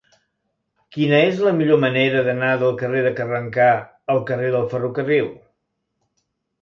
[0.95, 3.69] Quina és la millor manera d'anar del carrer de Carrencà
[4.15, 5.33] al carrer del Ferrocarril?